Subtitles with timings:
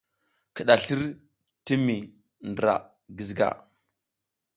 [0.55, 1.01] Kiɗaslir
[1.65, 1.97] ti mi
[2.49, 2.75] ndra
[3.17, 3.49] Giziga.